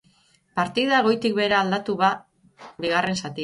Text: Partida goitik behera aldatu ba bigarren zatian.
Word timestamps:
Partida 0.59 1.01
goitik 1.09 1.37
behera 1.41 1.61
aldatu 1.65 1.97
ba 2.03 2.11
bigarren 2.85 3.21
zatian. 3.23 3.37